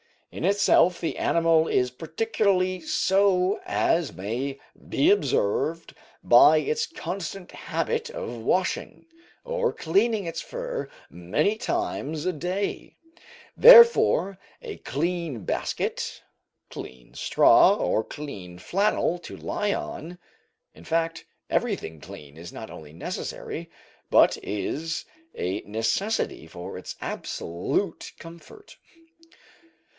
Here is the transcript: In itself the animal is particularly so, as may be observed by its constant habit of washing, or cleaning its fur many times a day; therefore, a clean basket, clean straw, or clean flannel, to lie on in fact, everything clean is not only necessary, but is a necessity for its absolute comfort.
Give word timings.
In 0.31 0.45
itself 0.45 0.99
the 1.01 1.17
animal 1.17 1.67
is 1.67 1.91
particularly 1.91 2.79
so, 2.79 3.59
as 3.65 4.13
may 4.13 4.59
be 4.89 5.11
observed 5.11 5.93
by 6.23 6.57
its 6.57 6.87
constant 6.87 7.51
habit 7.51 8.09
of 8.09 8.37
washing, 8.37 9.05
or 9.43 9.71
cleaning 9.73 10.25
its 10.25 10.41
fur 10.41 10.89
many 11.11 11.55
times 11.55 12.25
a 12.25 12.31
day; 12.33 12.95
therefore, 13.55 14.39
a 14.61 14.77
clean 14.77 15.43
basket, 15.43 16.23
clean 16.71 17.13
straw, 17.13 17.75
or 17.75 18.01
clean 18.03 18.57
flannel, 18.57 19.19
to 19.19 19.35
lie 19.37 19.73
on 19.73 20.17
in 20.73 20.85
fact, 20.85 21.25
everything 21.49 21.99
clean 21.99 22.37
is 22.37 22.51
not 22.53 22.71
only 22.71 22.93
necessary, 22.93 23.69
but 24.09 24.37
is 24.41 25.05
a 25.35 25.59
necessity 25.67 26.47
for 26.47 26.77
its 26.77 26.95
absolute 27.01 28.13
comfort. 28.17 28.77